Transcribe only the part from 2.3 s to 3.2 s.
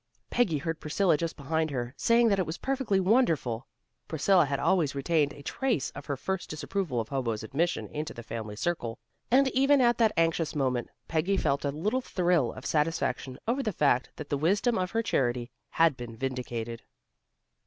it was perfectly